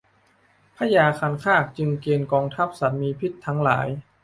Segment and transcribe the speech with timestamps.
[0.77, 3.87] พญาคันคากจึงเกณฑ์กองทัพสัตว์มีพิษทั้งหลาย